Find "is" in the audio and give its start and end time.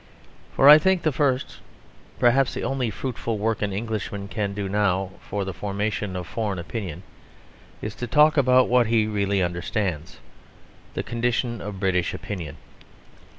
7.83-7.93